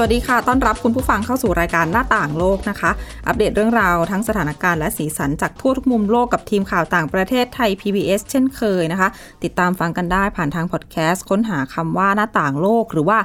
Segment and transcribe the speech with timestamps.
[0.00, 2.90] วัสดีค่ะ ต้อนรับคุณผู้ฟังเข้าสู่รายการหน้าต่างโลกนะคะ
[3.26, 9.08] อัปเดตเรื่องราวทั้งสถานการณ์และสีสันจากทั่วทุกมุมโลกกับทีมข่าวต่างประเทศไทย PBS เช่นเคยนะคะ
[9.44, 13.18] ติดตามฟังกันได้ผ่านทางพอดแคสต์ค้นหาคำว่าหน้าต่างโลกหรือว่า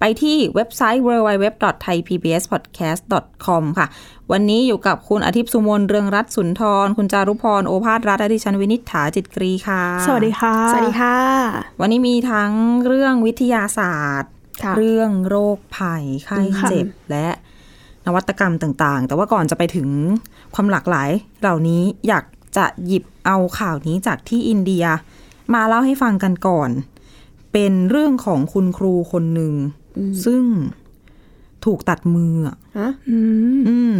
[0.00, 3.86] ไปที่เว็บไซต์ www.thaipbspodcast.com ค่ะ
[4.32, 11.16] วันนี้อยู่กับคุณอาทิตย์สุมนเรืองรัตน์สุนทร คุณจารุพร โอภาสรัตน์และดิฉันวินิษฐาจิตกรีค่ะ สวัสดีค่ะ สวัสดีค่ะ
[11.80, 12.50] วันนี้มีทั้ง
[12.86, 14.31] เรื่องวิทยาศาสตร์ค่ะ
[14.76, 17.28] เรื่องโรคภัยไข้ค่ะเจ็บและ
[18.06, 19.88] นวัตกรรมต่างๆ แต่ว่าก่อนจะไปถึง
[20.54, 22.24] ความหลากหลายเหล่านี้อยาก
[22.56, 24.84] จะหยิบเอาข่าวนี้จากที่อินเดีย
[25.54, 26.70] มาเล่าให้ฟังกันก่อน
[27.52, 29.54] เป็นเรื่องของคุณครูคนหนึ่ง
[30.24, 30.44] ซึ่ง
[31.64, 33.18] ถูกตัดมืออะฮะอื
[33.58, 33.94] มอืม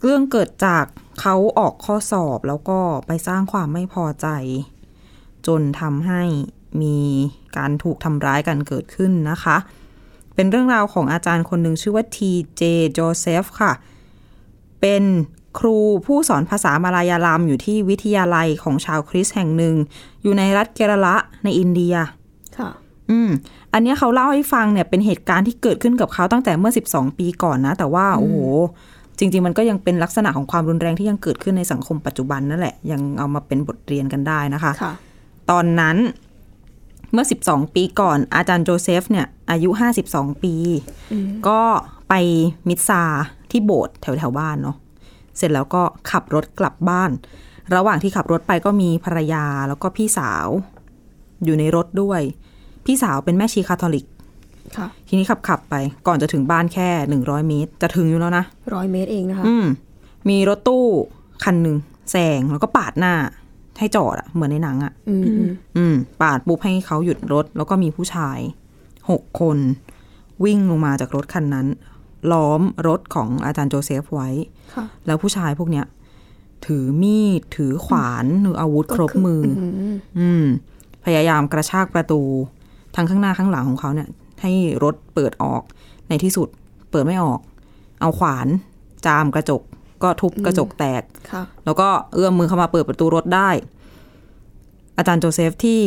[0.00, 0.84] เรื่องเกิดจาก
[1.20, 4.28] เขาออกข้อสอบแล้วก็ไปสร้างความไม่พอใจ
[5.46, 6.22] จนทำให้
[6.82, 6.96] มี
[7.56, 9.56] การถูกทำร้ายกันเกิดขึ้นนะคะ
[10.34, 13.72] เป็นเรื่องราวของอาจารย์คนหนึ่งชื่อว่าทีเจโจเซฟค่ะ
[14.80, 15.04] เป็น
[15.58, 19.74] ครูผู้สอนภาษามาลายาลามอยู่ที่วิทยาลัยของชาวคริสต์แห่งหนึ่ง
[20.22, 21.14] อยู่ในรัฐเกรละ
[21.44, 21.94] ในอินเดีย
[22.58, 22.70] ค่ะ
[23.10, 23.30] อืม
[23.72, 28.38] อันเนี้ยเขาเล่าให้ฟังเนี่ยเป็นเหตุการณ์ที่เกิดขึ้นกับเขาตั้งแต่เมื่อ 12 ปีก่อนนะ แต่ว่า โอ้โห
[29.18, 34.92] จริง ๆ มันก็ยังเป็นลักษณะของความรุนแรงที่ยังเกิดขึ้นในสังคมปัจจุบันนั่นแหละ ยังเอามาเป็นบทเรียนกันได้นะคะค่ะ
[35.50, 35.96] ตอนนั้น
[37.12, 39.70] เมื่อ 12 ปีก่อนอาจารย์โจเซฟเนี่ยอายุ
[40.06, 40.54] 52 ปี
[41.48, 41.60] ก็
[42.08, 42.14] ไป
[42.68, 43.02] มิดซา
[43.50, 44.76] ที่โบสถ์แถวแถวๆบ้านเนาะ
[45.36, 47.10] เสร็จแล้วก็ขับรถกลับบ้าน
[47.74, 50.46] ระหว่างที่ขับรถไปก็มีภรรยาแล้วก็พี่สาว
[51.44, 52.20] อยู่ในรถด้วย
[52.86, 54.06] พี่สาวเป็นแม่ชีคาทอลิก
[54.76, 55.74] ค่ะทีนี้ขับขับไป
[56.06, 56.88] ก่อนจะถึงบ้านแค่
[57.22, 59.66] 100เมตร จะถึงอยู่แล้วนะร้อยเมตรเองนะคะ อืม
[60.28, 60.84] มีรถตู้
[61.44, 61.76] คันหนึ่ง
[62.10, 63.14] แซงแล้วก็ปาดหน้า
[63.78, 68.38] ให้จอดอะเหมือนในหนังอะอืมอืมอืม ปาดปุ๊บให้เขาหยุดรถ แล้วก็มีผู้ชาย
[69.10, 69.58] หกคน
[70.44, 71.66] วิ่งลงมาจากรถคันนั้น
[72.32, 74.28] ล้อมรถของอาจารย์โจเซฟไว้
[74.74, 75.86] ค่ะแล้วผู้ชายพวกเนี้ย
[76.66, 79.62] ถือมีด ถือขวานหรืออาวุธครบมืออ
[79.92, 80.44] มอืม
[81.04, 82.20] พยายามกระชากประตู
[82.96, 84.08] ทั้งข้างหน้าข้างหลังของเขาเนี่ย
[84.42, 84.52] ให้
[84.84, 85.62] รถเปิดออก
[86.08, 86.48] ในที่สุด
[86.90, 87.40] เปิดไม่ออก
[88.00, 88.46] เอาขวาน
[89.06, 89.62] จามกระจก
[90.02, 91.02] ก็ทุบกระจกแตก
[91.32, 93.50] ค่ะแล้วก็เอื้อมมือเข้ามาเปิดประตูรถได้
[94.98, 95.80] อาจารย์โจเซฟที่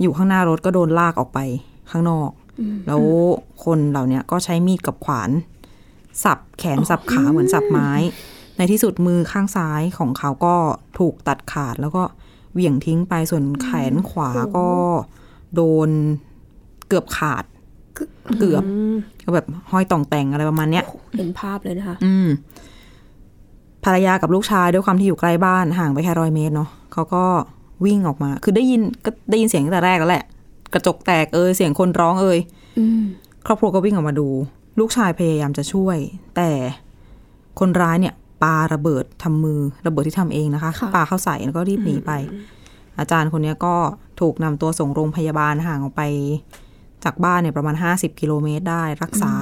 [0.00, 1.38] อยู่ข้างหน้ารถก็โดนลากออกไป
[1.90, 2.30] ข้างนอก
[2.86, 3.02] แล้ว
[3.64, 5.30] คนเหล่าเนี้ยก็ใช้มีดกับขวาน
[6.24, 7.90] สับแขนสับขาเหมือนสับไม้
[8.56, 10.54] ในที่สุดมือข้างซ้ายของเขาก็
[10.98, 12.02] ถูกตัดขาด แล้วก็
[12.52, 14.68] เหวี่ยงทิ้งไปส่วนแขนขวาก็
[15.54, 15.90] โดน
[16.88, 17.44] เกือบขาด
[18.38, 18.64] เกือบ
[19.24, 20.84] ก็แบบห้อยต่องแต่งอะไรประมาณเนี้ย
[21.16, 22.28] เห็นภาพเลยนะคะ อืม
[23.88, 27.24] ภรรยากับลูกชายด้วยความที่อยู่ใกล้บ้านห่างไปแค่ร้อยเมตรเนาะเขาก็
[27.84, 30.24] วิ่งออกมา คือได้ยินก็ได้ยินเสียงตั้งแต่แรกแล้วแหละ
[30.74, 32.38] กระจกแตกเอยเสียงคนร้องเอย
[32.78, 33.02] อืม
[33.46, 34.28] ครอบครัวก็วิ่งออกมาดู
[34.78, 35.96] ลูกชายพยายามจะช่วย
[36.36, 36.50] แต่
[37.60, 42.12] คนร้ายเนี่ยปาระเบิดทำมือระเบิดที่ทำเองนะคะค่ะปาเข้าใส่แล้วก็รีบหนีไป
[42.98, 43.74] อาจารย์คนเนี้ยก็
[44.20, 46.02] ถูกนำตัวส่งโรงพยาบาลห่างออกไป
[47.04, 49.34] จากบ้านเนี่ยประมาณ50กิโลเมตรได้รักษา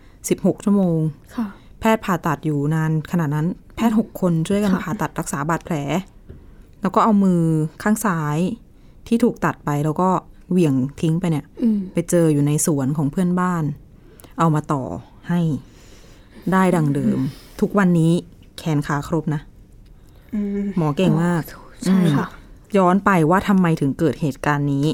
[0.00, 0.98] 16ชั่วโมง
[1.36, 1.46] ค่ะ
[1.80, 5.76] แพทย์ผ่าตัดอยู่นานขนาดนั้น แพทย์หกคนช่วยกันค่ะผ่าตัดรักษาบาดแผล
[6.82, 7.42] แล้วก็เอามือ
[7.82, 8.38] ข้างซ้าย
[9.06, 10.08] ที่ถูกตัดไปแล้วก็
[10.50, 13.64] เหวี่ยงทิ้งไปเนี่ยอืมไปเจออยู่ในสวนของเพื่อนบ้าน
[14.38, 14.82] เอามาต่อ
[15.28, 15.40] ให้
[16.52, 17.18] ได้ดังเดิม
[17.60, 18.12] ทุกวันนี้
[18.58, 19.40] แขนขาครบนะ
[20.34, 21.42] อืมหมอเก่งมาก
[21.84, 22.26] ใช่ค่ะ
[22.76, 24.86] ย้อนไปว่าทำไมถึงเกิดเหตุการณ์นี้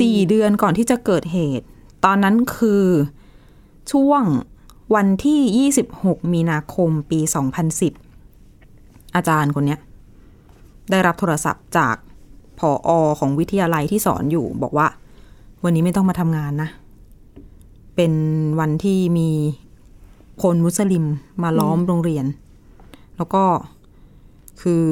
[0.00, 1.64] สี่เดือนก่อนที่จะเกิดเหตุ
[2.04, 2.84] ตอนนั้นคือ
[3.92, 4.22] ช่วง
[4.94, 7.20] วันที่ 26 มีนาคมปี
[8.38, 9.80] 2010 อาจารย์คนเนี้ย
[10.90, 11.96] ได้รับโทรศัพท์จาก
[12.58, 14.86] ผออของวิทยาลัยที่สอนอยู่ บอกว่า
[15.64, 16.68] วันนี้ไม่ต้องมาทำงานนะ
[17.96, 18.12] เป็น
[18.60, 19.30] วันที่มี
[20.42, 21.04] คนมุสลิม
[21.42, 22.26] มาล้อมโรงเรียน
[23.16, 23.44] แล้วก็
[24.62, 24.84] คือ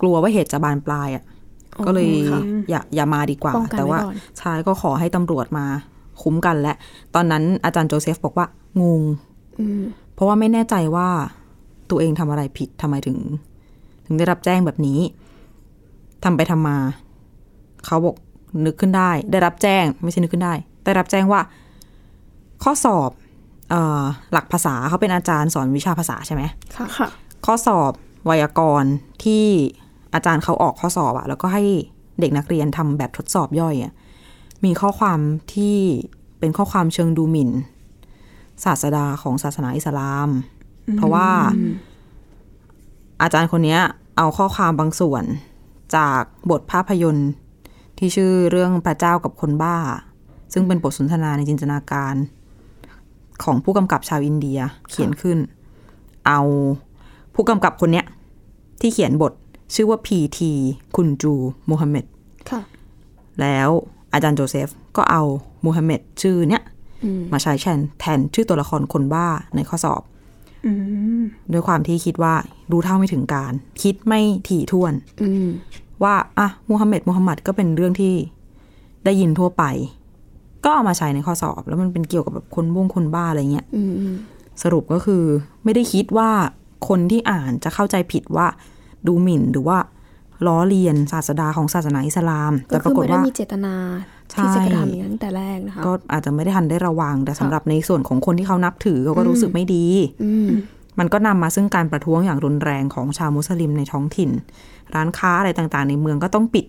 [0.00, 1.24] กลัวว่าเหตุจะบานปลายอะ่ะ
[1.86, 5.66] ก็เลยค่ะอย่าอย่ามาดีกว่าป้องกันแต่ว่าไว้ก่อนชายก็ขอให้ตำรวจมา
[6.22, 6.74] คุ้มกันและ
[7.14, 8.46] ตอนนั้นอาจารย์โจเซฟบอกว่า
[8.82, 9.02] งง
[9.58, 9.82] อืม
[10.14, 11.08] เพราะว่าไม่แน่ใจว่า
[11.90, 13.16] ตัวเองทำอะไรผิดทำไมถึง
[14.06, 15.00] ถึงได้รับแจ้งแบบนี้
[16.24, 16.76] ทำไปทำมา
[17.86, 18.16] เขาบอก
[18.64, 20.54] นึกขึ้นได้ ได้รับแจ้ง ไม่ใช่นึกขึ้นได้
[20.84, 21.40] ได้รับแจ้งว่า
[22.62, 23.10] ข้อสอบ
[23.70, 26.42] เออหลักภาษาเขาเป็นอาจารย์สอนวิชาภาษาใช่ไหม
[26.76, 27.08] ค่ะค่ะ
[27.46, 27.92] ข้อสอบ
[28.24, 28.90] ไวยากรณ์
[29.24, 29.44] ที่
[30.14, 31.64] อาจารย์เขาออกข้อสอบอะแล้วก็ให้
[32.20, 33.92] เด็กนักเรียนทำแบบทดสอบย่อยอะ
[34.64, 35.18] มีข้อความ
[35.54, 35.76] ที่
[36.38, 37.50] เป็นข้อความเชิงดูหมิ่น
[38.64, 40.28] ศาสดาของศาสนาอิสลาม
[40.96, 41.28] เพราะว่า
[43.22, 43.80] อาจารย์คนเนี้ย
[44.16, 45.24] เอาข้อความบางส่วน
[45.96, 47.30] จากบทภาพยนตร์
[47.98, 49.76] ที่ชื่อเรื่องพระเจ้ากับคนบ้า
[50.52, 52.14] ซึ่งเป็นบทสนทนาในจินตนาการ
[53.42, 54.58] ของผู้กำกับชาวอินเดีย
[54.90, 55.38] เขียนขึ้น
[56.26, 56.40] เอา
[57.34, 58.06] ผู้กำกับคนเนี้ย
[58.80, 59.32] ที่เขียนบท
[59.74, 60.52] ชื่อว่าพีที
[60.96, 61.32] คุนจู
[61.68, 62.04] มูฮัมหมัด
[62.50, 62.60] ค่ะ
[63.40, 63.70] แล้ว
[64.12, 65.22] อาจารย์โจเซฟก็เอา
[65.64, 66.62] มูฮัมหมัดชื่อเนี้ย
[67.04, 69.26] อืมมาใช้แทนแทนชื่อตัวละครคนบ้า
[69.56, 70.02] ในข้อสอบ
[70.66, 70.72] อื
[71.20, 71.22] ม
[71.52, 72.34] ด้วยความที่คิดว่า
[72.70, 73.52] รู้เท่าไม่ถึงการ
[73.82, 75.48] คิดไม่ถี่ถ้วนอืม
[76.02, 78.14] ว่าอะมูฮัมหมัดมูฮัมหมัดก็เป็นเรื่องที่
[79.04, 79.64] ได้ยินทั่วไป
[80.64, 84.14] ก็เอามาใช้ในข้อสอบ แล้วมันเป็นเกี่ยวกับแบบคนบ้งคนบ้าอะไรเงี้ยอืมอืม
[84.62, 85.22] สรุปก็คือ
[85.64, 86.30] ไม่ได้คิดว่า
[86.88, 88.46] คนที่อ่านจะเข้าใจผิดว่า
[89.06, 89.78] ดูหมิ่นหรือว่า
[90.46, 93.74] ล้อเลียนศาสดาของศาสนาอิสลามก็แต่ปคืราอกฏไม่ได้ว่ามีเจตนา
[94.30, 99.86] ใช่ที่จะกระทำอย่างนั้นตั้งแต่แรกนะคะก็อาจจะไม่ได้ทันได้ระวัง แต่สำหรับในส่วนของคนที่เขานับถือเขาก็รู้สึกไม่ดี
[100.24, 100.48] อืม
[100.98, 104.30] มันก็นำมาซึ่งการประท้วงอย่างรุนแรงของชาวมุสลิมในท้องถิ่น
[104.94, 106.66] ร้านค้าอะไรต่างๆ ในเมืองก็ต้องปิด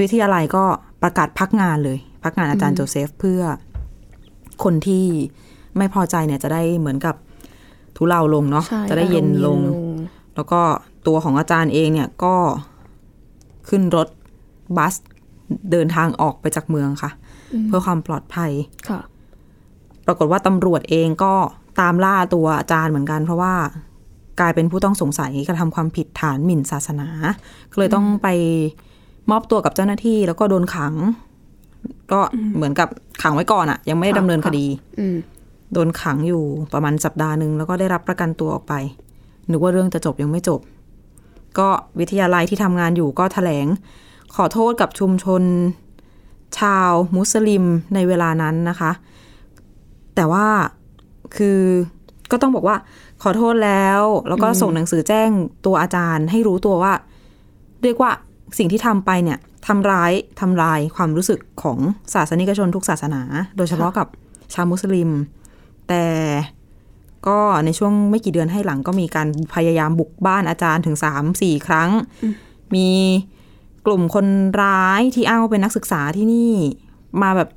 [0.00, 0.64] วิทยาลัยก็
[1.02, 3.40] ประกาศพักงานเลย พักงานอาจารย์โจเซฟเพื่อ
[4.64, 5.04] คนที่
[5.76, 7.14] ไม่พอใจเนี่ยจะได้เหมือนกับ
[7.96, 10.04] ทุเลาลงเนาะใช่จะได้เย็นลงอารมณ์
[10.36, 10.60] แล้วก็
[11.06, 12.34] ตัวของอาจารย์เองเนี่ยก็
[13.68, 14.08] ขึ้นรถ
[14.76, 14.94] บัส
[15.70, 17.10] เดินทางออกไปจากเมืองค่ะ
[17.66, 18.50] เพื่อความปลอดภัย
[18.88, 19.00] ค่ะ
[20.06, 21.34] ปรากฏว่าตำรวจเองก็
[21.80, 23.54] ตามล่าตัวอาจารย์เหมือนกัน เพราะว่า
[24.40, 27.08] กลายเป็นผู้ต้องสงสัยกระทำความผิดฐานหมิ่นศาสนา
[27.70, 28.28] ก็เลยต้องไป
[29.30, 30.92] มอบตัวกับเจ้าหน้าที่ แล้วก็โดนขัง
[32.12, 32.20] ก็
[32.56, 32.88] เหมือนกับ
[33.22, 34.66] ขังไว้ก่อนอะยังไม่ได้ค่ะดำเนินคค่ะดี
[34.98, 35.16] อืม
[35.72, 36.42] โดนขังอยู่
[36.72, 38.74] ประมาณสัปดาห์หนึ่งแล้วก็ได้รับประกันตัวออกไป
[39.50, 40.60] นึกว่าเรื่องจะจบยังไม่จบ
[41.58, 41.68] ก็
[41.98, 43.66] วิทยาลัยที่ทำงานอยู่ก็แถลง
[44.34, 45.42] ขอโทษกับชุมชน
[46.58, 47.64] ชาวมุสลิม
[47.94, 48.90] ในเวลานั้นนะคะ
[50.14, 50.46] แต่ว่า
[51.36, 51.60] คือ
[52.30, 52.76] ก็ต้องบอกว่า
[53.22, 55.30] ขอโทษแล้ว แล้วก็ส่งหนังสือแจ้ง
[55.66, 56.92] ตัวอาจารย์ ให้รู้ตัวว่า
[57.82, 58.10] เรียกว่า
[58.58, 61.78] สิ่งที่ทำไปเนี่ยทำร้ายทำลายความรู้สึกของ
[62.14, 63.22] ศาสนิกชนทุกศาสนา
[63.56, 64.06] โดยเฉพาะกับ
[64.54, 65.10] ชาวมุสลิม
[65.88, 66.04] แต่
[67.26, 71.90] ก็ในช่วงไม่กี่เดือนให้หลังก็มีการพยายามบุกบ้านอาจารย์ถึงสามสี่ครั้ง
[72.74, 72.88] มี
[73.86, 74.26] กลุ่มคน
[74.62, 76.52] ร้ายที่อ้างว่าเป็นนักศึกษาที่นี่
[77.22, 77.48] มาแบบ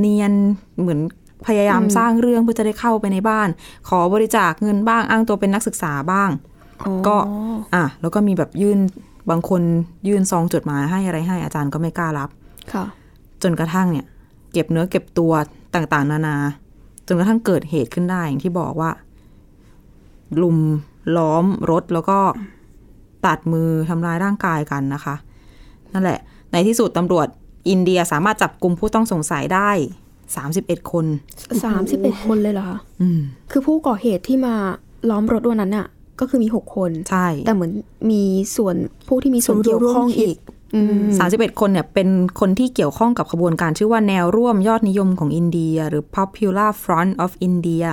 [0.00, 0.32] เนียน
[0.80, 1.00] เหมือน
[1.46, 3.48] พยายามสร้างเรื่องเพื่อจะได้เข้าไปในบ้าน
[3.88, 6.30] ขอบริจาคเงินบ้างอ้างตัวเป็นนักศึกษาบ้าง
[6.86, 7.16] อ๋อก็
[7.74, 8.78] อะแล้วก็มีแบบยื่น
[9.30, 9.62] บางคน
[10.08, 12.28] ยื่นซองจดหมายให้อะไรให้อาจารย์ก็ไม่กล้ารับ
[12.72, 12.84] ค่ะ
[13.42, 14.06] จนกระทั่งเนี่ย
[14.52, 15.32] เก็บเนื้อเก็บตัว
[15.74, 16.36] ต่างๆ นานา
[17.06, 18.90] จนกระทั่งเกิดเหตุขึ้นได้อย่างที่บอกว่า
[20.42, 20.58] ลุม
[21.16, 22.18] ล้อมรถแล้วก็
[23.26, 25.14] ตัดมือทำร้ายร่างกายกันนะคะ
[25.92, 26.18] นั่นแหละ
[26.52, 27.28] ในที่สุดตำรวจ
[27.68, 29.70] อินเดียสามารถจับกลุ่มผู้ต้องสงสัยได้
[30.30, 31.06] 31คน
[31.64, 34.54] สามสิบเอ็ดคนเลยเหรอคะอืมคือผู้ก่อเหตุที่มา
[35.10, 35.86] ล้อมรถวันนั้นน่ะ
[36.20, 37.72] ก็คือมีหกคน ใช่ แต่เหมือน
[38.10, 38.22] มี
[38.56, 38.76] ส่วน
[39.08, 40.36] ผู้ที่มีส่วนเกี่ยวข้องอีก
[40.74, 42.08] อืม31คนเนี่ยเป็น
[42.40, 47.88] คนที่เกี่ยวข้องกับขบวนการชื่อว่าแนวร่วมยอดนิยมของอินเดีย หรือ Popular Front of India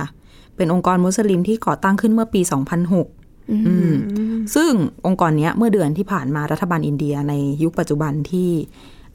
[0.56, 2.40] เป็นองค์กรมุสลิมที่ก่อตั้งขึ้นเมื่อปี
[2.96, 3.94] 2006อืม
[4.54, 4.72] ซึ่ง
[5.06, 7.32] องค์กรเนี้ยเมื่อเดือนที่ผ่านมารัฐบาลอินเดียใน
[7.62, 8.50] ยุคปัจจุบันที่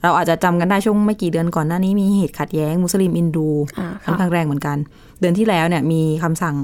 [0.03, 3.49] เราอาจจะจำกันได้ช่วงไม่กี่เดือนก่อนหน้านี้มีเหตุขัดแย้งมุสลิมอินดู
[3.79, 4.77] อ่าค่อนค่ะข้างแรงเหมือนกัน
[5.19, 6.57] เดือนที่แล้วเนี่ยมีคำสั่ง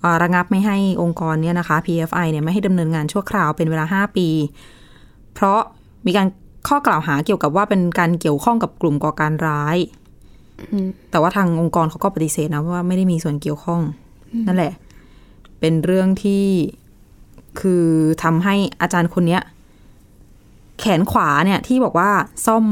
[0.00, 4.28] เอ่อระงับไม่ให้องค์กรเนี่ยนะคะ PFI เนี่ยไม่ให้ดำเนินงานชั่วคราวเป็นเวลา 5 ปี
[5.34, 5.60] เพราะ
[6.06, 6.26] มีการ
[6.68, 9.76] ข้อกล่าวหาเกี่ยวกับว่าเป็นการเกี่ยวข้องกับกลุ่มก่อการร้าย
[10.72, 13.80] อืมแต่ว่าทางองค์กรเขาก็ปฏิเสธนะว่าไม่ได้มีส่วนเกี่ยวข้อง
[14.46, 14.72] นั่นแหละ
[15.60, 16.44] เป็นเรื่องที่
[17.60, 17.86] คือ
[18.22, 19.42] ทำให้อาจารย์คนเนี้ย
[20.80, 22.10] แขนขวาเนี่ยที่บอกว่า
[22.46, 22.64] ซ่อม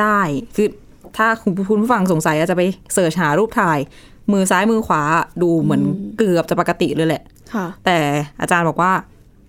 [0.00, 0.18] ได้
[0.56, 0.68] คือ
[1.16, 2.62] ถ้าคุณคุณผู้ฟังสงสัยอาจจะไป
[2.94, 3.78] เสิร์ชหารูปถ่าย
[4.32, 5.02] มือซ้ายมือขวา
[5.42, 5.82] ดูเหมือน
[6.18, 7.22] เกือบจะปกติเลยแหละ
[7.54, 7.98] ค่ะแต่
[8.40, 8.92] อาจารย์บอกว่า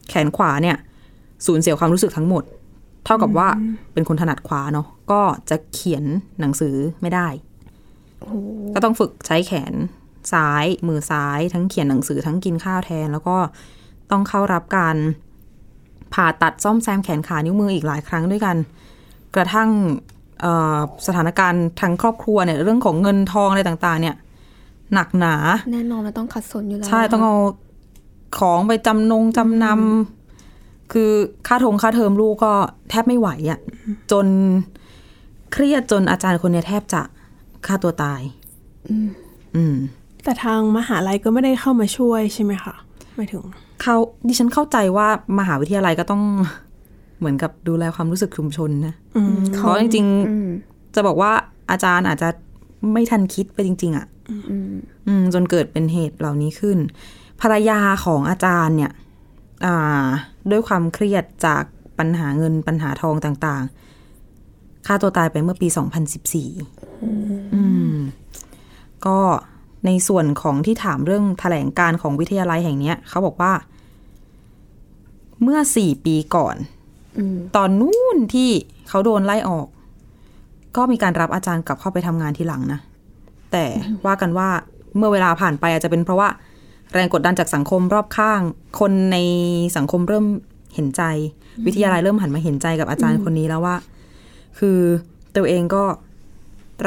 [0.10, 0.78] แขนขวาเนี่ย
[1.46, 2.44] สูญเสียความรู้สึกทั้งหมด
[3.06, 3.48] เท่ากับว่า
[3.94, 6.04] เป็นคนถนัดขวาเนาะก็จะเขียน
[6.40, 7.28] หนังสือไม่ได้
[8.20, 8.36] โอ้โห
[8.74, 9.74] ก็ต้องฝึกใช้แขน
[10.34, 13.38] ซ้ายมือซ้าย ทั้งเขียนหนังสือทั้งกินข้าวแทน แล้วก็
[14.12, 14.96] ต้องเข้ารับการ
[16.13, 18.55] ผ่าตัดซ่อมแซมแขนขานิ้วมืออีกหลายครั้งด้วยกัน
[19.36, 19.70] กระทั่ง
[20.41, 20.77] เอ่อ
[21.08, 24.15] สถานการณ์ทางครอบครัวเนี่ยเรื่องของเงินทองอะไรต่างๆ เนี่ย
[24.94, 25.36] หนักหนา
[25.74, 27.36] แน่นอนมันต้องขัดสนอยู่แล้ว ใช่ต้องเอา
[28.38, 31.12] ของไปจำนงจำนำคือ
[31.48, 32.53] ค่าทงค่าเทอมลูกก็
[32.89, 33.60] แทบไม่ไหวอะ่ะ
[34.12, 34.27] จน
[35.51, 37.01] เครียดจนอาจารย์คนเนี้ยแทบจะ
[37.65, 38.22] ฆ่าตัวตาย
[39.55, 39.75] อืม
[40.25, 42.75] แต่ทางมหาลัยก็ไม่ได้เข้ามาช่วยใช่ไหมคะ
[43.15, 43.44] หมายถึง
[43.82, 43.96] เขา
[44.27, 45.08] ดิฉันเข้าใจว่า
[45.39, 46.24] มหาวิทยาลัยก็ต้อง
[47.20, 51.32] เหมือนกับดูแลความรู้สึกชุมชนนะอืมเพราะจริงอืมๆจะบอกว่า
[51.72, 52.29] อาจารย์อาจจะ
[52.94, 54.05] ไม่ทันคิดไปจริง ๆอะ่ะ
[55.08, 56.77] อืมจนเกิดเป็นเหตุเหล่านี้ขึ้น
[57.41, 58.91] ภรรยาของอาจารย์เนี่ย
[59.65, 60.05] อ่า
[60.51, 61.63] ด้วยความเครียดจาก
[62.00, 63.63] ปัญหาเงินปัญหาทองต่าง
[64.25, 65.67] ๆ ฆ่าตัวตายไปเมื่อปี
[66.62, 67.96] 2014อืม
[69.05, 69.17] ก็
[69.86, 73.54] ในส่วนของที่ถามเรื่องแถลงการของวิทยาลัยแห่งเนี้ยเขาบอกว่า
[75.44, 76.56] เมื่อสี่ปีก่อน
[77.56, 78.50] ตอนนู้นที่
[78.89, 79.68] เขาโดนไล่ออก
[80.77, 82.80] ก็มีการรับอาจารย์กลับเข้าไปทำงานทีหลังนะ
[83.51, 83.65] แต่
[84.06, 84.50] ว่ากันว่า
[84.98, 86.30] เมื่อเวลาผ่านไปอาจจะเป็นเพราะว่า
[86.94, 88.42] แรงกดดันจากสังคมรอบข้าง
[88.80, 89.18] คนใน
[89.77, 90.25] สังคมเริ่ม
[90.75, 91.04] เห็นใจ
[91.65, 93.75] วิทยาลัยเริ่มหันมาเห็นใจกับอาจารย์คนนี้แล้วว่า
[94.60, 94.80] คือ
[95.36, 95.84] ตัวเองก็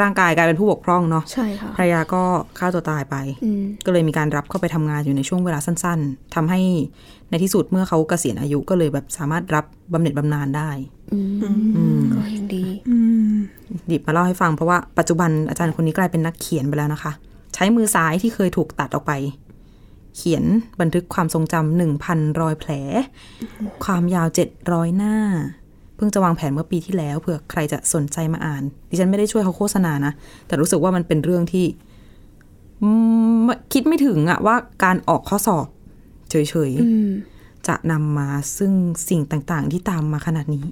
[0.00, 2.23] ร่างกายกลายเป็นผู้บกพร่องเนาะใช่ค่ะภรรยาก็
[2.59, 6.61] ฆ่าตัวตายไปอืมก็เลยมีการรับเข้าไปทำงานอยู่ในช่วงเวลาสั้น ๆทำให้
[7.30, 10.71] ในที่สุดเมื่อเขาเกษียณอายุก็เลยแบบสามารถรับบำเหน็จบำนาญได้
[11.12, 12.64] อืมก็ยังดี
[13.88, 17.12] หยิบมาเล่าให้ฟังเพราะว่าปัจจุบันอาจารย์คนนี้กลายเป็นนักเขียนไปแล้วนะคะ
[17.54, 19.12] ใช้มือซ้ายที่เคยถูกตัดออกไป
[20.16, 20.45] เขียน
[20.80, 22.71] บันทึกความทรงจำหนึ่งพันรอยแผล
[23.85, 25.16] ความยาวเจ็ดร้อยหน้า
[25.99, 30.12] เพิ่งจะวางแผนเมื่อปีที่แล้วเผื่อใครจะสนใจมาอ่าน ดิฉันไม่ได้ช่วยเขาโฆษณานะ
[30.47, 31.67] แต่รู้สึกว่ามันเป็นเรื่องที่
[32.83, 32.88] อื
[33.45, 35.67] มคิดไม่ถึงอะว่าการออกข้อสอบ
[36.31, 36.35] เฉ
[36.69, 38.28] ยอืมๆจะนำมา
[38.59, 38.73] ซึ่ง
[39.09, 40.64] สิ่งต่างๆ ที่ตามมาขนาดนี้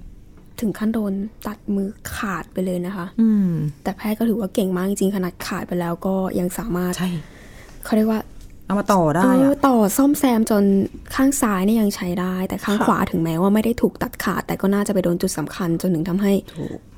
[0.59, 1.13] ถึงขั้นโดน
[1.47, 3.49] ตัดมือขาดไปเลยนะคะอืม
[3.83, 7.09] แต่แพทย์ก็ถือว่าเก่งมากจริงๆขนาดขาดไปแล้วก็ยังสามารถใช่
[7.83, 8.19] เขาเรียกว่า
[8.67, 10.63] เอามาต่อได้เอออะต่อซ่อมแซมจน
[11.15, 16.33] ข้างซ้ายเนี่ยยังใช้ได้ แต่ข้างขวาถึงแม้ว่าไม่ได้ถูกตัดขาด แต่ก็น่าจะไปโดนจุดสำคัญจนถึงทำให้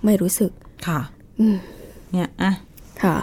[0.05, 0.51] ไม่รู้สึก
[0.87, 0.99] ค่ะ
[1.39, 1.55] อืม
[2.11, 2.51] เนี่ยอะ
[3.03, 3.15] ค่ะ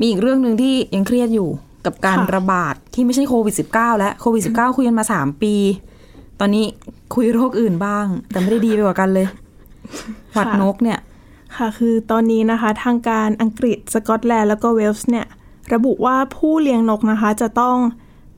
[0.00, 1.48] มีอีกเรื่องหนึ่งที่ยังเครียดอยู่
[1.86, 5.54] กับการค่ะระบาดที่ไม่ใช่โควิด -19 และโควิด -19 คุยกันมาสามปี
[6.40, 6.64] ตอนนี้
[7.14, 9.26] คุยโรคอื่นบ้าง แต่ไม่ได้ดีไปกว่ากันเลย
[10.32, 10.98] หวัดนกเนี่ย
[11.56, 15.26] ค่ะ คือตอนนี้นะคะ ทางการอังกฤษสกอตแลนด์แล้วก็เวลส์เนี่ย
[15.74, 17.76] ระบุว่าผู้เลี้ยงนกนะคะ จะต้อง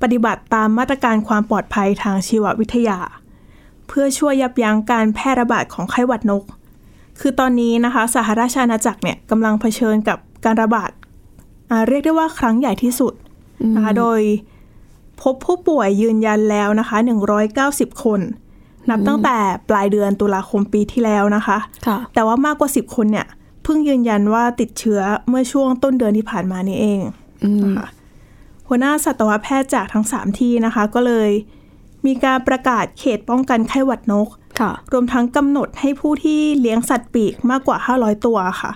[0.02, 2.98] ปฏิบัติตามมาตรการความปลอดภัยทางชีววิทยา
[3.88, 6.44] เพื่อช่วยยับยั้งการแพร่ระบาดของไข้หวัดนก
[7.20, 10.90] คือตอนนี้นะคะสหราชอาณาจักรเนี่ยกำลังเผชิญกับการระบาด
[11.70, 13.12] อ่าเรียกได้ว่าครั้งใหญ่ที่สุด
[13.76, 14.20] นะคะโดย
[15.22, 16.96] พบผู้ป่วยยืนยันแล้วนะคะ
[17.50, 18.20] 190 คน
[18.90, 27.00] นับตั้งแต่ปลายเดือนตุลาคมปีที่แล้วนะคะค่ะแต่ว่ามากกว่า 10 คนเนี่ยเพิ่งยืนยันว่าติดเชื้อเมื่อช่วงต้นเดือนที่ผ่านมานี่เอง
[27.64, 27.88] นะคะ
[28.68, 31.30] หัวหน้าสัตวแพทย์จากทั้ง3ที่นะคะ ก็เลย
[32.06, 34.28] มีการประกาศเขตป้องกันไข้หวัดนก
[34.60, 38.70] ค่ะรวมทั้งกำหนดให้ผู้ที่เลี้ยงสัตว์ปีกมากกว่า 500 ตัวค่ะ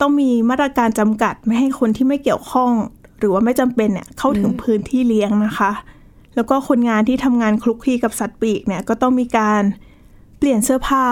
[0.00, 2.70] ต้องมีมาตรการจำกัดไม่ให้คนที่ไม่เกี่ยวข้อง
[3.18, 5.72] หรือว่าไม่จำเป็นเนี่ยเข้าถึงพื้นที่เลี้ยงนะคะ
[6.34, 9.62] แล้วก็คนงานที่ทำงานคลุกคลีกับสัตว์ปีกเนี่ยก็ต้องมีการ
[10.38, 11.06] เปลี่ยนเสื้อผ้า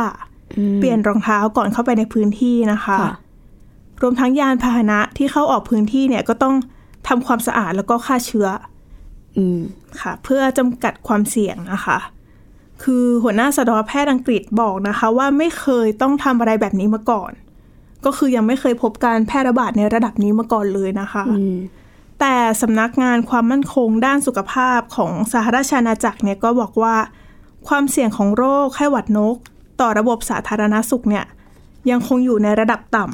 [0.79, 3.15] เปลี่ยนรองเท้าก่อนเข้าไปในพื้นที่นะคะค่ะ
[4.03, 6.55] รวมทั้งยานพาหนะที่เข้าออกพื้นที่เนี่ยก็ต้อง
[7.09, 8.49] ทำความสะอาดแล้วก็ฆ่าเชื้อ
[9.37, 9.61] อืม
[10.01, 11.99] ค่ะ เพื่อจำกัดความเสี่ยงนะคะ
[12.83, 17.33] คือหัวหน้าสัตวแพทย์อังกฤษบอกนะคะ ว่าไม่เคยต้องทำอะไรแบบนี้มาก่อน
[18.05, 21.57] ก็คือยังไม่เคยพบการแพร่ระบาดในระดับนี้มาก่อนเลยนะคะอืม
[22.21, 26.97] แต่สำนักงานความมั่นคงด้านสุขภาพของสหราชอาณาจักรเนี่ยก็บอกว่า
[27.69, 29.37] ความเสี่ยงของโรคไข้หวัดนก
[29.83, 31.25] ต่อระบบสาธารณสุขเนี่ย
[31.91, 33.05] ยังคงอยู่ในระดับต่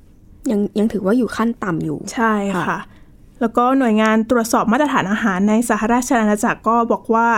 [0.00, 2.78] ำยังยังถือว่าอยู่ขั้นต่ำอยู่ ใช่ค่ะค่ะ
[3.40, 7.28] แล้วก็หน่วยงานตรวจสอบมาตรฐานอาหารในสหราชอาณาจักรก็บอกว่า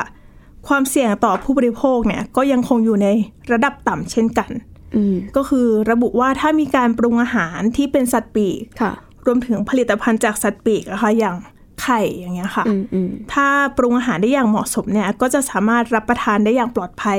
[0.68, 3.08] ความเสี่ยงต่อผู้บริโภคเนี่ยก็ยังคงอยู่ใน
[3.52, 4.50] ระดับต่ำเช่นกัน
[4.96, 8.92] อืมก็คือระบุว่าถ้ามีการปรุงอาหารที่เป็นสัตว์ปีกค่ะ
[9.26, 11.36] รวมถึงผลิตภัณฑ์จากสัตว์ปีกนะคะอย่าง
[11.82, 17.18] ไข่อย่างเงี้ยค่ะอืมอืมถ้าปรุงอาหารได้อย่างเหมาะสมเนี่ย ก็จะสามารถรับประทานได้อย่างปลอดภัย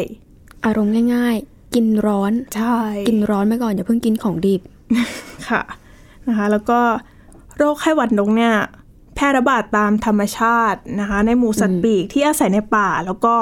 [0.65, 4.61] อารมณ์ง่ายๆ กินร้อน ใช่ กินร้อนไปก่อนอย่าเพิ่งกินของดิบ
[5.49, 5.61] ค่ะ
[6.27, 6.79] นะคะ แล้วก็
[7.57, 8.53] โรคไข้หวัดนกเนี่ย
[9.15, 13.35] แพร่ระบาดตามธรรมชาตินะคะ ในหมู่สัตว์ปีกที่อาศัยในป่า แล้วก็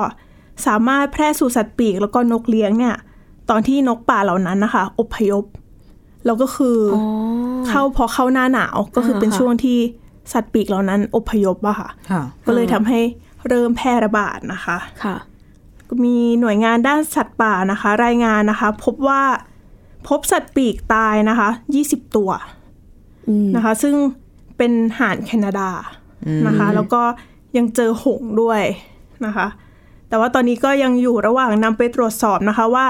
[0.66, 2.96] สามารถแพร่สู่สัตว์ปีก แล้วก็นกเลี้ยงเนี่ย
[3.50, 5.44] ตอนที่นกป่าเหล่านั้นนะคะ อพยพ
[6.26, 7.06] แล้วก็คือออ๋อ
[7.68, 9.78] เข้าพอเข้าหน้าหนาวก็คือเป็นอ่าค่ะช่วงที่
[10.34, 13.00] สัตว์ปีกเหล่านั้น อพยพอะค่ะค่ะก็เลยทำให้
[13.48, 15.16] เริ่มแพร่ระบาดนะคะ ค่ะ
[16.06, 19.24] มีหน่วยงานด้านสัตว์ป่านะคะ รายงานนะคะ พบว่า
[20.08, 21.50] พบสัตว์ปีกตายนะคะ
[21.84, 22.32] 20ตัว
[23.30, 23.96] อืมนะคะ ซึ่ง
[24.58, 25.70] เป็นห่านแคนาดา
[26.48, 27.02] นะคะ แล้วก็
[27.58, 28.62] ยังเจอหงส์ด้วย
[29.26, 29.48] นะคะ
[30.10, 32.88] แต่ว่าตอนนี้ก็ยังอยู่ระหว่างนำไปตรวจสอบนะคะว่า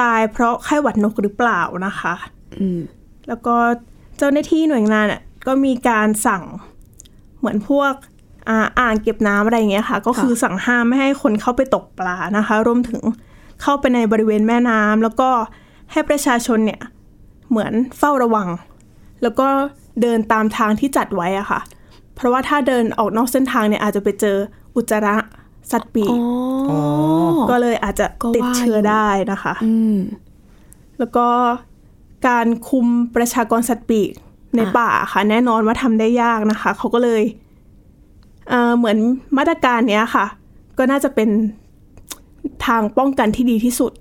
[0.00, 2.14] ตายเพราะไข้หวัดนกหรือเปล่านะคะ
[2.60, 2.80] อืม
[3.28, 3.56] แล้วก็
[4.18, 6.42] เจ้าหน้าที่หน่วยงานน่ะก็มีการสั่ง
[7.38, 7.92] เหมือนพวก
[8.50, 13.00] อ่าอ่างเก็บน้ำอะไรอย่างเงี้ยค่ะ ก็คือสั่งห้ามไม่ให้คนเข้าไปตกปลานะคะ รวมถึง
[13.62, 15.30] เข้าไปในบริเวณแม่น้ำแล้วก็
[15.92, 16.80] ให้ประชาชนเนี่ย
[17.50, 18.48] เหมือนเฝ้าระวัง
[19.22, 19.48] แล้วก็
[20.02, 21.60] เดินตามทางที่จัดไว้อะค่ะ
[22.14, 24.36] เพราะว่าถ้าเดินออกนอกเส้นทางเนี่ยอาจจะไปเจอ
[24.76, 25.16] อุจจาระ
[25.72, 26.16] สัตว์ปีก
[26.70, 26.78] อ๋อ
[27.50, 29.96] ก็เลยอาจจะก็ว่าติดเชื้อได้นะคะอืม
[30.98, 31.26] แล้วก็
[32.28, 34.10] การคุมประชากรสัตว์ปีก
[34.56, 37.22] ในอะป่าค่ะ แน่นอนว่าทำได้ยากนะคะ เขาก็เลย
[38.50, 38.98] เอ่อเหมือน
[39.38, 40.26] มาตรการเนี้ยค่ะ
[40.78, 41.28] ก็น่าจะเป็น
[42.66, 43.92] ทางป้องกันที่ดีที่สุด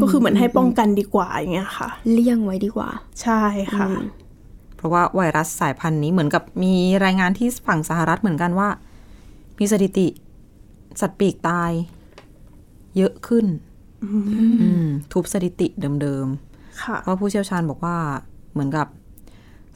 [0.00, 2.88] ก็คือเหมือนให้ป้องกันดีกว่าอย่างเงี้ยค่ะ เลี่ยงไว้ดีกว่า
[3.22, 3.42] ใช่
[3.76, 3.88] ค่ะ
[4.76, 8.68] เพราะว่าไวรัสสายพันธุ์นี้เหมือนกับมีรายงานที่ฝั่งสหรัฐเหมือนกันว่า
[9.58, 10.06] มีสถิติ
[11.00, 11.70] สัตว์ปีกตาย
[12.96, 13.46] เยอะขึ้น
[14.60, 15.66] อืมทุบสถิติ
[16.02, 16.26] เดิม
[16.82, 17.96] ค่ะๆเพราะผู้เชี่ยวชาญบอกว่า
[18.52, 18.86] เหมือนกับ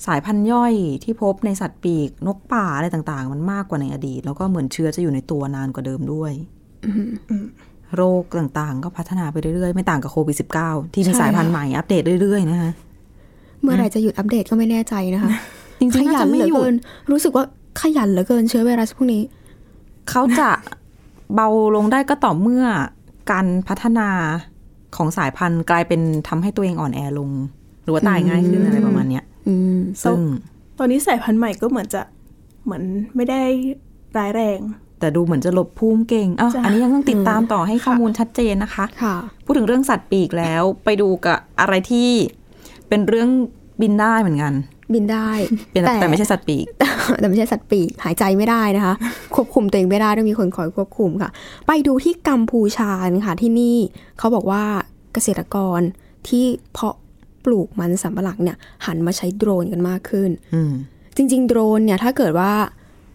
[0.07, 0.73] สายพันธุ์ย่อย
[1.05, 6.33] ที่พบในสัตว์ปีกนกป่าอะไรต่างๆ มันมากกว่าในอดีต แล้วก็เหมือนเชื้อจะอยู่ในตัวนานกว่าเดิมด้วย
[7.97, 12.71] โรคต่างๆ ก็พัฒนาไปเรื่อยๆ ไม่ต่างกับโควิด -19 ที่มีใช่สายพันธุ์ใหม่อัปเดตเรื่อยๆนะคะ
[13.62, 15.31] เมื่อไหร่จะหยุดอัปเดตก็ไม่แน่ใจนะคะ
[15.81, 16.75] จริงๆขน่ายัจะนไม่เหลือหยุดเกิน
[17.11, 17.45] รู้สึกว่า
[17.81, 19.23] ขยันเหลือเกินเชื้อไวรัสพวกนี้
[20.11, 20.50] เขาจะ
[21.35, 22.65] เบาลงได้ก็ต่อเมื่อ
[23.31, 24.09] การพัฒนา
[24.97, 27.31] ของสายพันธุ์กลายเป็นทำให้ตัวเองอ่อนแอลง
[27.83, 29.36] หรือว่าตายง่ายขึ้นอะไรประมาณเนี้ยอืม
[30.03, 30.19] ซึ่ง
[30.79, 32.03] ตอนนี้สายพันธุ์ใหม่ก็เหมือนจะ
[32.65, 32.83] เหมือน
[33.17, 33.43] ไม่ได้
[34.19, 34.61] ร้ายแรง
[35.00, 42.11] แต่ดูเหมือนจะหลบภูมิเก่งอะจ้ะอันนี้ยังต้องติดตามต่อให้ข้อมูลชัดเจนนะคะค่ะ พูดถึงเรื่องสัตว์ปีกแล้วไปดูกับอะไรที่
[42.88, 43.31] เป็นเรื่อง
[43.83, 44.55] บินได้เหมือนกัน
[44.95, 45.29] บินได้
[45.73, 46.65] เป็นแต่ไม่ใช่สัตว์ปีก
[47.21, 48.95] แต่ไม่ใช่สัตว์ปีกหายใจไม่ได้นะคะ
[49.35, 51.31] ควบคุมตัวเองไม่ได้ต้องมีคนคอยควบคุมค่ะ
[51.67, 52.91] ไปดูที่กัมพูชา
[53.26, 53.76] ค่ะที่นี่
[54.19, 54.65] เขาบอกว่า
[55.12, 55.81] เกษตรกร
[56.29, 56.97] ที่เพาะ
[57.47, 60.73] ปลูกมันสำปะหลังเนี่ยหันมาใช้โดรนกันมากขึ้นอืม
[61.17, 62.53] จริง ๆ โดรนเนี่ยถ้าเกิดว่า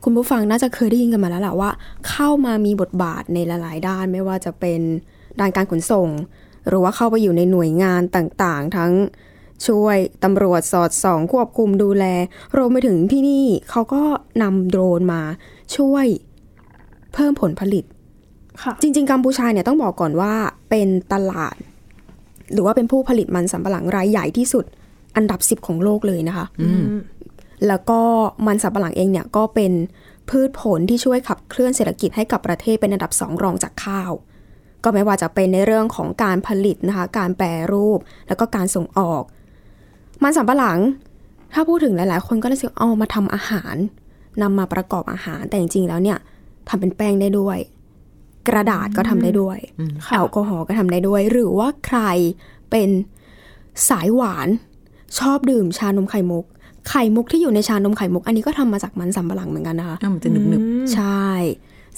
[0.04, 1.72] คุณผู้ฟังน่าจะเคยได้ยินกันมาแล้วแหละว่า
[2.10, 4.82] เข้ามามีบทบาทในหลาย ๆ ด้านไม่ว่าจะเป็น
[5.40, 6.10] ด้านการขนส่ง
[6.68, 8.92] หรือว่าเข้าไปอยู่ในหน่วยงานต่างๆ ทั้ง
[9.68, 12.06] ช่วยตำรวจสอดส่องควบคุมดูแล
[12.58, 14.04] รวมไปถึงที่นี่เขาก็
[14.42, 15.22] นำโดรนมา
[15.76, 16.06] ช่วย
[17.14, 17.84] เพิ่มผลผลิต
[18.64, 20.34] ค่ะจริง ๆ กัมพูชาเนี่ยต้องบอกก่อนว่า
[20.70, 21.56] เป็นตลาด
[22.54, 24.66] หรือว่าเป็นผู้ผลิตมันสำปะหลังรายใหญ่ที่สุด
[25.16, 26.46] อันดับ10ของโลกเลยนะคะ
[27.68, 28.02] แล้วก็
[28.48, 29.72] มันสำปะหลังเองเนี่ยก็เป็น
[30.30, 34.12] พืชผลที่ช่วยขับเคลื่อนเศรษฐกิจให้กับประเทศเป็นอันดับสองรองจากข้าว
[34.84, 39.24] ก็ไม่ว่าจะเป็นในเรื่องของการผลิตนะคะ การแปรรูปแล้วก็การส่งออก
[40.24, 40.80] มันสำปะหลัง
[41.54, 43.76] ถ้าพูดถึงหลาย ๆ คนก็จะสึกเอามาทำอาหาร
[44.42, 46.18] นำมาประกอบอาหารแต่จริง ๆ แล้วเนี่ย
[46.68, 47.58] ทำเป็นแป้งได้ด้วย
[48.48, 49.58] กระดาษก็ทำได้ด้วย
[50.06, 52.00] ค่ะแอลกอฮอล์ก็ทำได้ด้วย หรือว่าใคร
[52.72, 52.90] เป็น
[53.90, 54.48] สายหวาน
[55.20, 56.46] ชอบดื่มชานมไข่มุก
[56.90, 61.28] ไข่มุกที่อยู่ในชานมไข่มุก อันนี้ก็ทำมาจากมันสำปะหลังเหมือนกันนะคะอะมันจะหนึบใช่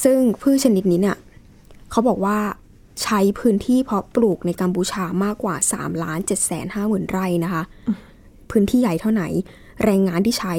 [0.03, 1.17] ซึ่งพืชชนิดนี้เนี่ย
[1.91, 2.37] เขาบอกว่า
[3.03, 7.63] ใช้พื้นที่เพาะปลูกในกัมพูชามากกว่า3ล้าน7แสนห้าหมื่นไร่นะคะ
[8.51, 9.23] พื้นที่ใหญ่เท่าไหน
[9.83, 10.53] แรงงานที่ใช้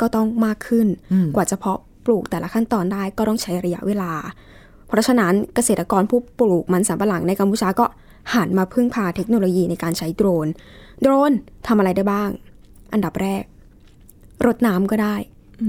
[0.00, 0.86] ก็ต้องมากขึ้น
[1.36, 4.12] กว่าจะเพาะปลูกแต่ละขั้นตอนได้ก็ต้องใช้ระยะเวลา
[4.88, 7.86] เพราะฉะนั้นเกษตรกรผู้ปลูกมันสำปะหลังในกัมพูชาก็
[8.34, 10.46] หันมาพึ่งพาเทคโนโลยีในการใช้โดรน
[11.02, 11.32] โดรน
[11.66, 12.30] ทำอะไรได้บ้าง
[12.92, 13.42] อันดับแรก
[14.46, 15.16] รดน้ำก็ได้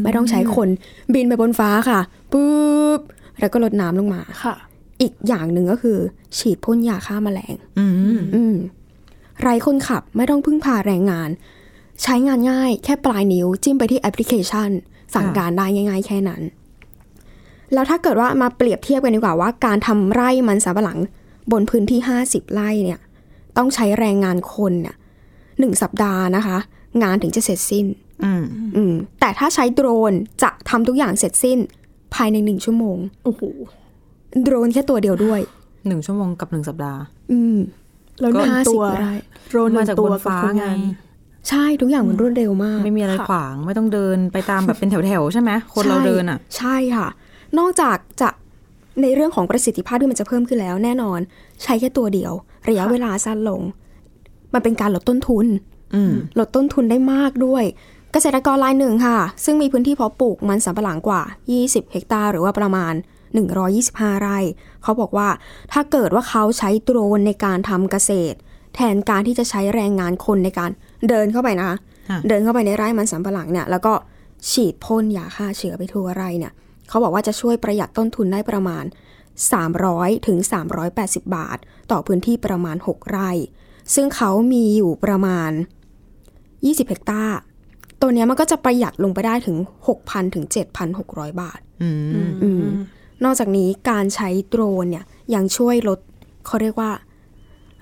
[0.03, 0.69] ไม่ต้องใช้คน
[1.13, 1.99] บินไปบนฟ้าค่ะ
[2.31, 3.01] ปุ๊บ
[3.39, 4.55] แล้วก็รดน้ำลงมาค่ะ
[5.01, 5.97] อีกอย่างหนึ่งก็คือ
[6.37, 7.85] ฉีดพ่นยาฆ่าแมลงๆอื
[8.17, 8.55] มอืม
[9.41, 11.29] ไร้คนขับไม่ต้องพึ่งพาแรงงาน
[12.03, 14.69] ใช้งานง่าย แค่ปลายนิ้วจิ้มไปที่แอปพลิเคชัน
[15.15, 16.41] สั่งการได้ง่าย ๆ แค่นั้น
[17.73, 20.99] แล้วถ้าเกิดว่ามาเปรียบเทียบกันดีกว่าว่าการทำไร่มันสำปะหลัง
[21.51, 22.99] บนพื้นที่ 50 ไร่เนี่ย
[23.57, 24.95] ต้องใช้แรงงานคนเนี่ย
[25.59, 26.57] หนึ่งสัปดาห์นะคะ
[27.03, 27.85] งานถึงจะเสร็จสิ้น
[28.23, 28.43] อืม
[28.75, 31.59] อืมแต่ถ้าใช้โดรนจะทำทุกอย่างเสร็จสิ้น
[32.15, 33.41] ภายในหนึ่งชั่วโมงโอ้โห
[34.43, 35.39] โดรนแค่ตัวเดียวด้วย
[35.87, 36.99] หนึ่งชั่วโมงกับหนึ่งสัปดาห์
[37.31, 37.57] อืม
[38.21, 39.13] แล้วหนึ่งก็50ตัวไร่
[39.49, 40.77] โดรนหนึ่มางจากตับวนฟ้ากับคนไงงาน
[41.49, 47.07] ใช่ทุกอย่างมันรวดเร็วมาก ไม่มีอะไรค่ะขวางไม่ต้องเดินไปตามแบบเป็นแถวๆใช่ไหมคนเราใช่เดินอะ ใช่ค่ะ
[47.57, 48.29] นอกจากจะ
[49.01, 51.19] ในเรื่องของประสิทธิภาพที่มันจะเพิ่มขึ้นแล้ว แน่นอน
[51.63, 52.33] ใช้แค่ตัวเดียว
[52.69, 53.61] ระยะเวลาสั้นลง
[54.53, 55.45] มันเป็นการลดต้นทุน
[55.95, 57.63] อืมลดต้นทุนได้มากด้วย
[58.13, 61.21] เกษตรกรรายหนึ่งค่ะ ซึ่งมีพื้นที่เพาะปลูกมันสำปะหลังกว่า
[61.57, 62.93] 20 เฮกตาร์หรือว่าประมาณ
[63.57, 64.37] 125 ไร่
[64.83, 65.27] เขาบอกว่า
[65.73, 68.37] ถ้าเกิดว่าเขาใช้โดรนในการทำเกษตร
[68.75, 70.71] แทนการที่จะใช้แรงงานคนในการ
[71.09, 71.77] เดินเข้าไปนะคะ
[72.09, 73.93] ค่ะเดินเข้าไปในไร่มันสำปะหลังเนี่ยแล้วก็
[74.51, 76.53] ฉีดพ่นยาฆ่าเชื้อไปทั่วไร่เนี่ย
[76.89, 78.83] เขาบอกว่าจะช่วยประหยัดต้นทุนได้ประมาณ
[79.39, 80.37] 300ถึง
[80.87, 81.57] 380 บาท
[81.91, 83.31] ต่อพื้นที่ประมาณ 6 ไร่
[83.95, 85.51] ซึ่งเขามีอยู่ประมาณ
[86.19, 87.37] 20 เฮกตาร์
[88.01, 89.57] ตัวเนี้ยมันก็จะประหยัดลงไปได้ถึง
[89.95, 90.45] 6,000ถึง
[90.93, 91.89] 7,600 บาทอื
[92.27, 92.65] มอืม
[93.23, 95.99] นอกจากนี้การใช้โดรนเนี่ยยังช่วยลด
[96.45, 96.91] เขาเรียกว่า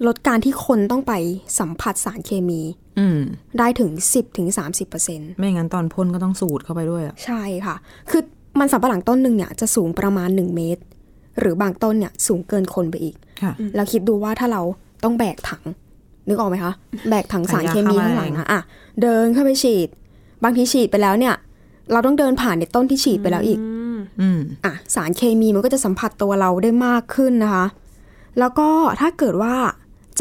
[0.07, 1.13] ลดการที่คนต้องไป
[1.59, 2.61] สัมผัสสารเคมี
[2.99, 3.19] อืม
[3.59, 7.75] ได้ถึง 10ถึง30เปอร์เซ็นไม่งั้นตอนพ่นก็ต้องสูดเข้าไปด้วยอะใช่ค่ะ
[8.09, 8.21] คือ
[8.59, 10.81] มันสำปะหลังต้นหนึ่งเนี่ยจะสูงประมาณ 1 เมตร
[11.39, 14.61] หรือบางต้นเนี่ยสูงเกินคนไปอีกค่ะแล้วคิดดูว่าถ้าเรา
[15.03, 15.63] ต้องแบกถัง
[16.27, 16.73] นึกออกไหมคะ
[17.09, 18.61] แบกถังสารเคมีข้างหลังอะอะ
[19.01, 19.87] เดินเข้าไปฉีด
[20.43, 21.35] บางทีฉีดไปแล้วเนี่ย
[21.91, 23.59] เราต้องเดินผ่านในต้นที่ฉีดไปแล้วอีก
[24.21, 27.65] อืมอะสารเคมีมันก็จะสัมผัสตัวเราได้มากขึ้นนะคะ
[28.39, 28.69] แล้วก็
[29.01, 29.55] ถ้าเกิดว่า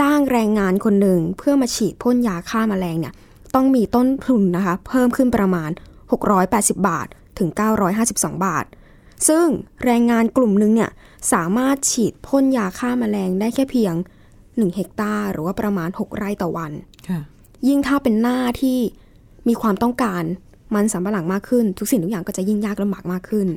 [0.01, 3.15] จ้างแรงงานคนหนึ่งเพื่อมาฉีดพ่นยาฆ่าแมลงเนี่ย
[3.55, 5.71] ต้องมีต้นทุนนะคะ เพิ่มขึ้นประมาณ
[6.29, 7.07] 680 บาท
[7.39, 7.51] ถึง
[7.97, 8.65] 952 บาท
[9.29, 9.47] ซึ่ง
[9.85, 10.91] แรงงานกลุ่มหนึงเนี่ย
[11.33, 13.95] สามารถฉีดพ่นยาฆ่าแมลงได้แค่เพียง
[14.35, 16.73] 1 เฮกตาร์หรือว่าประมาณ 6 ไร่ต่อวัน
[17.09, 17.21] ค่ะ
[17.69, 18.79] ยิ่งถ้าเป็นหน้าที่
[19.49, 20.23] มีความต้องการ
[20.75, 23.49] มันสำปะหลังมากขึ้น ทุกสิ่งทุกอย่างก็จะยิ่งยากลำบากมากขึ้น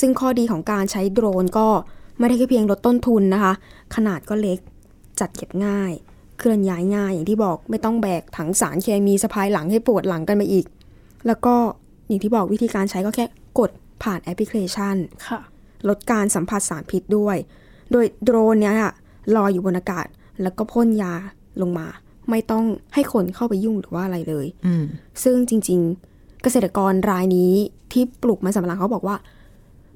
[0.00, 1.68] ซึ่งข้อดีของการใช้โดรนก็
[2.18, 3.52] ไม่ได้แค่เพียงลดต้นทุนนะคะ
[3.94, 4.58] ขนาดก็เล็ก
[5.20, 5.92] จัดเก็บง่าย
[6.38, 10.66] เคลื่อนย้ายง่ายอย่างที่บอกไม่ต้องแบกถังสารเคมีสะพายหลังให้ปวดหลังกันไปอีก
[11.26, 11.56] แล้วก็
[12.10, 13.24] อย่างที่บอกวิธีการใช้ก็แค่
[13.58, 13.70] กด
[14.02, 14.96] ผ่านแอปพลิเคชัน
[15.28, 15.40] ค่ะ
[15.88, 17.36] ลดการสัมผัสสารพิษด้วย
[17.92, 18.92] โดยโดรนเนี้ยอะ
[19.36, 20.06] ลอยอยู่บนอากาศ
[20.42, 21.12] แล้วก็พ่นยา
[21.62, 21.86] ลงมา
[22.30, 24.84] ไม่ต้องให้คนเข้าไปยุ่งหรือว่าอะไรเลยอืม
[25.24, 25.80] ซึ่งจริง
[26.12, 27.52] ๆ เกษตรกรรายนี้
[27.92, 29.16] ที่ปลูกมันสำปะหลังเขาบอกว่า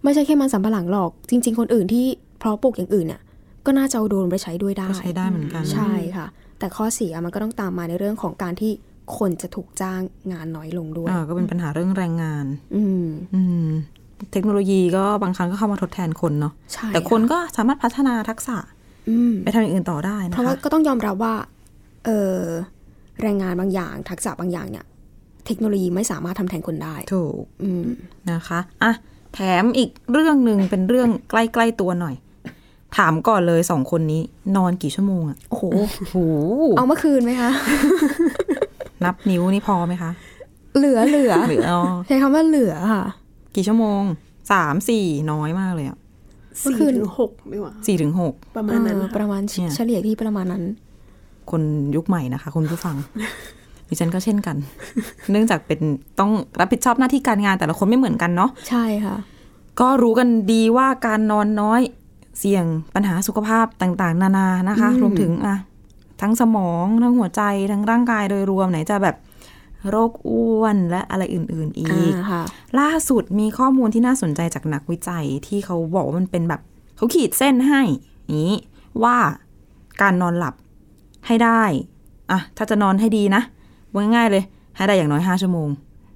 [0.03, 2.07] ไม่ใช่แค่มันสำปะหลังหรอก จริง ๆ คนอื่นที่
[2.39, 3.21] เพาะปลูกอย่างอื่นเนี่ย
[3.67, 6.27] ก็น่าจะเอาโดรนไปใช้ด้วยได้ก็ใช้ได้เหมือนกัน ใช่ค่ะ
[6.59, 8.73] แต่ข้อเสียมันก็ต้องตามมาในเรื่องของการที่
[9.19, 10.01] คนจะถูกจ้าง
[10.33, 13.69] งานน้อยลงด้วยอ่าก็เป็นปัญหาเรื่องแรงงาน อืมอืม
[14.33, 18.57] เทคโนโลยีก็บางครั้งก็เข้ามาทดแทนคนเนาะใช่แต่คนะก็สามารถพัฒนาทักษะ
[19.09, 21.35] อืมไปทำอย่างอื่นต่อได้นะเพราะว่าคะก็ต้องยอมรับว่า
[22.05, 22.41] เออ
[23.23, 24.87] แรงงานบางอย่าง ทักษะบางอย่างเนี่ย
[25.47, 27.87] เทคโนโลยีไม่สามารถทำแทนคนได้ถูกอืม
[28.31, 28.93] นะคะอะ
[29.35, 32.15] แถมอีกเรื่องหนึ่งเป็นเรื่องใกล้ๆตัวหน่อย
[32.97, 34.23] ถามก่อนเลยสองคนนี้
[34.57, 36.17] นอนกี่ชั่วโมงอะโอ้โหโอ้โห
[36.77, 37.51] เอาเมื่อคืนไหมคะ
[39.05, 40.11] นับนิ้วนี่พอไหมคะ
[40.79, 43.05] เหลือเหลือหรืออ๋อใช้คำว่าเหลือค่ะ
[43.55, 44.03] กี่ชั่วโมง
[44.53, 45.99] สามสี่น้อยมากเลยอะ
[46.61, 50.63] เมื่อสี่คืนถึงหกดีกว่าสี่ถึงหกประมาณนั้นเออนะประคะมาณเนี่ยเฉลี่ยที่ประมาณนั้น
[51.51, 51.63] คน
[51.97, 52.97] ยุคใหม่นะคะ คุณผู้ฟัง
[53.89, 54.57] ดิฉันก็เช่นกัน
[55.31, 55.81] เนื่องจากเป็น
[56.21, 56.31] ต้อง
[56.61, 59.17] รับผิดชอบหน้าที่การงานแต่ละคนไม่เหมือนกันเนาะใช่ค่ะ
[59.81, 61.81] ก็รู้กันดีว่าการนอนน้อย
[62.39, 65.57] เสี่ยงปัญหาสุขภาพต่าง ๆ นานานะคะอืมรวมถึงอะ
[66.21, 69.17] ทั้งสมองทั้งหัวใจทั้งร่างกายโดยรวมไหนจะแบบ
[69.91, 72.43] โรคอ้วนและอะไรอื่น ๆ อีอ่ากค่ะ
[72.81, 76.61] ล่าสุดมีข้อมูลที่น่าสนใจจากนักวิจัยที่เขาบอกว่ามันเป็นแบบ
[76.97, 77.83] เขาขีดเส้นให้
[78.35, 78.53] นี้
[79.03, 79.17] ว่า
[80.03, 80.55] การนอนหลับ
[81.27, 81.63] ให้ได้
[82.31, 83.43] อะถ้าจะนอนให้ดีนะ
[83.93, 84.45] ว่าง่ายๆเลย
[84.77, 85.69] ให้ได้อย่างน้อยห้าชั่วโมง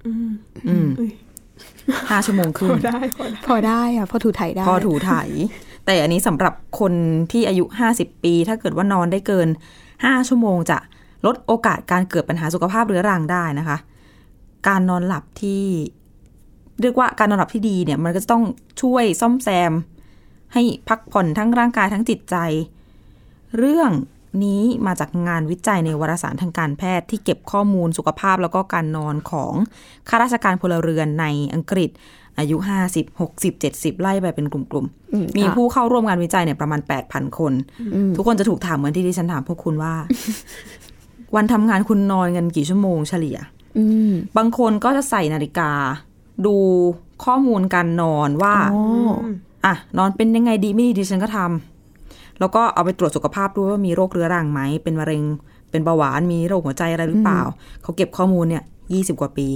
[0.05, 0.29] อืม
[0.67, 1.11] อืมอุ้ย
[2.11, 5.29] ห้าชั่วโมงครึ่พงอได้พอได้ พอได้ค่ะพอถูถ่ายได้ พอถูถ่าย
[5.85, 6.93] แต่อันนี้สำหรับคน
[7.31, 9.47] ที่อายุ50ปี ถ้าเกิดว่านอนได้เกิน
[10.03, 10.77] 5 ชั่วโมงจะ
[11.25, 13.77] ลดโอกาสการเกิดปัญหาสุขภาพเรื้อรังได้นะคะ
[14.67, 15.65] การนอนหลับที่
[16.81, 18.43] เรียกว่าการนอนหลับที่ดีเนี่ยมันก็จะต้อง
[18.81, 19.71] ช่วยซ่อมแซม
[20.53, 22.35] ให้พักผ่อนทั้งร่างกายทั้งจิตใจ
[23.57, 23.91] เรื่อง
[24.43, 29.53] นี้มาจากงานวิจัยในวารสารทางการแพทย์ที่เก็บข้อมูลสุขภาพแล้วก็การนอนของ
[30.09, 31.89] ข้าราชการพลเรือนในอังกฤษ
[32.39, 32.57] อายุ
[32.89, 37.53] 50 60 70ไล่ไปเป็นกลุ่มอืมๆมีค่ะผู้เข้าร่วมงานวิจัยเนี่ยประมาณ8,000คน
[37.95, 39.93] อืมทุกคนจะถูกถามเหมือนที่ดิฉันถามพวกคุณว่า
[41.35, 43.37] วันทำงานคุณนอนกันกี่ชั่วโมงเฉลี่ย
[43.77, 45.71] อืมบางคนก็จะใส่นาฬิกา
[46.45, 46.55] ดู
[47.25, 48.81] ข้อมูลการนอนว่าอ๋อ
[49.65, 55.23] อะนอนเป็นยังไงดีไม่ดีดิฉันก็ทำแล้วก็เอาไปตรวจสุขภาพด้วยว่ามีโรคเรื้อรังไหม เป็นมะเร็ง
[55.71, 57.41] เป็นเบาหวานมีโรคหัวใจอะไรหรือเปล่า
[57.83, 59.47] เขาเก็บข้อมูลเนี่ยยี่สิบกว่าปี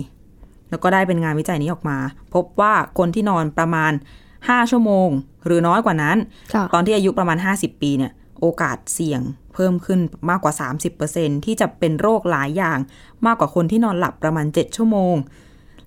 [0.73, 1.97] แล้วก็ได้เป็นงานวิจัยนี้ออกมา
[2.33, 3.91] พบว่าคนที่นอนประมาณ
[4.31, 5.09] 5 ชั่วโมง
[5.45, 6.17] หรือน้อยกว่านั้น
[6.53, 9.21] ค่ะตอนที่อายุประมาณ 50 ปีเนี่ยโอกาสเสี่ยง
[9.53, 10.53] เพิ่มขึ้นมากกว่า
[10.99, 12.77] 30%ที่จะเป็นโรคหลายอย่าง
[13.25, 15.15] มากกว่าคนที่นอนหลับประมาณ 7 ชั่วโมง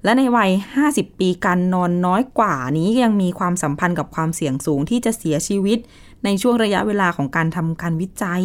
[0.05, 0.51] และในวัย
[0.85, 5.79] 50 ปีการนอนน้อยกว่านี้ยังมีความสัมพันธ์กับความเสี่ยงสูงที่จะเสียชีวิต
[6.25, 8.42] ในช่วงระยะเวลาของการทำการวิจัย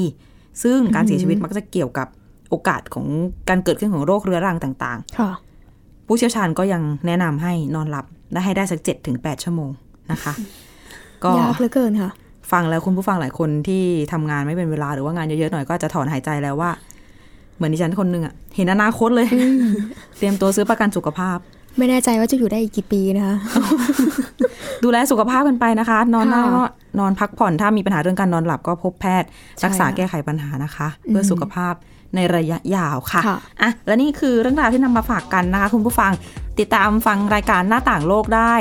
[0.63, 2.07] ซึ่งการเสียชีวิตมักจะเกี่ยวกับ
[2.49, 3.07] โอกาสของ
[3.49, 5.50] การเกิดขึ้นของโรคเรื้อรังต่างค่ะๆ
[6.13, 9.69] ผู้เชี่ยวชาญก็ยังแนะนำให้นอนหลับและให้ได้สัก7ถึง8ชั่วโมง
[10.11, 10.33] นะคะ
[11.23, 12.09] ก็ยากเหลือเกินค่ะ
[12.51, 16.71] ฟังแล้วคุณผู้ฟังหลายคนที่ทำงานไม่เป็นเวลาหรือว่างานเยอะๆหน่อยก็จะถอนหายใจแล้วว่า
[17.55, 19.27] เหมือนดิฉันคนหนึ่งอะเห็นอนาคตเลย
[20.17, 21.37] เตรียมตัวซื้อประกันสุขภาพ
[21.77, 23.35] ไม่แน่ใจว่าจะอยู่ได้อีกกี่ปีนะคะ
[24.83, 26.63] ดูแลสุขภาพกันไปนะคะ นอนได้ค่ะก็
[26.99, 31.73] นอนพักผ่อนถ้ามีปัญหาเรื่องการนอนหลับก็พบแพทย์ใช่รักษาค่ะแก้ไขปัญหานะคะ เพื่ออมสุขภาพ
[32.15, 36.11] ในระยะยาวค่ะค่ะอะและนี่คือเรื่องราวที่นำมาฝากกันนะคะ คุณผู้ฟัง
[36.59, 38.53] ติดตามฟังรายการหน้าต่างโลกได้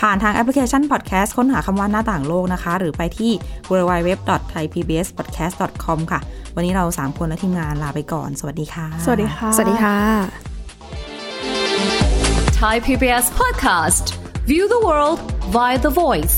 [0.00, 3.32] ผ่านทางแอปพลิเคชัน Podcast ค้นหาคำว่าหน้าต่างโลกนะคะ หรือไปที่
[3.70, 6.20] www.thaipbspodcast.com ค่ะ
[6.54, 9.96] วันนี้เรา 3 คนและทีมงานลาไปก่อน สวัสดีค่ะ สวัสดีค่ะ สวัสดีค่ะ
[12.60, 14.04] Thai PBS podcast.
[14.50, 15.18] View the world
[15.56, 16.36] via the voice.